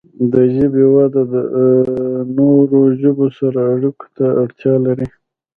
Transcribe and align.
د 0.31 0.33
ژبې 0.55 0.85
وده 0.95 1.21
د 1.33 1.35
نورو 2.37 2.79
ژبو 3.01 3.27
سره 3.37 3.59
اړیکو 3.73 4.05
ته 4.15 4.25
اړتیا 4.43 4.73
لري. 4.85 5.07